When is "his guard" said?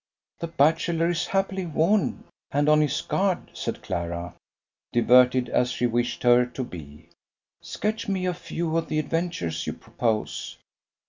2.81-3.51